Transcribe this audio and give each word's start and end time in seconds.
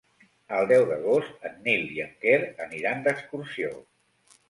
El 0.59 0.69
deu 0.71 0.85
d'agost 0.91 1.45
en 1.51 1.61
Nil 1.69 1.85
i 1.99 2.03
en 2.07 2.17
Quer 2.25 2.41
aniran 2.69 3.09
d'excursió. 3.09 3.75